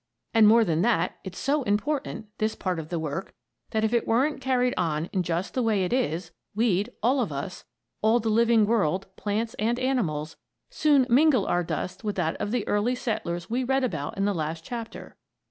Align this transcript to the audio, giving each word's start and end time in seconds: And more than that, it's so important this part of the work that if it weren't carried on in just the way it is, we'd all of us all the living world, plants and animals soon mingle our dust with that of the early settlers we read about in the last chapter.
And 0.33 0.47
more 0.47 0.65
than 0.65 0.81
that, 0.81 1.19
it's 1.23 1.37
so 1.37 1.61
important 1.61 2.25
this 2.39 2.55
part 2.55 2.79
of 2.79 2.89
the 2.89 2.97
work 2.97 3.35
that 3.69 3.83
if 3.83 3.93
it 3.93 4.07
weren't 4.07 4.41
carried 4.41 4.73
on 4.75 5.11
in 5.13 5.21
just 5.21 5.53
the 5.53 5.61
way 5.61 5.83
it 5.85 5.93
is, 5.93 6.31
we'd 6.55 6.89
all 7.03 7.19
of 7.21 7.31
us 7.31 7.65
all 8.01 8.19
the 8.19 8.27
living 8.27 8.65
world, 8.65 9.05
plants 9.15 9.53
and 9.59 9.77
animals 9.79 10.37
soon 10.71 11.05
mingle 11.07 11.45
our 11.45 11.63
dust 11.63 12.03
with 12.03 12.15
that 12.15 12.35
of 12.41 12.49
the 12.49 12.67
early 12.67 12.95
settlers 12.95 13.47
we 13.47 13.63
read 13.63 13.83
about 13.83 14.17
in 14.17 14.25
the 14.25 14.33
last 14.33 14.63
chapter. 14.65 15.17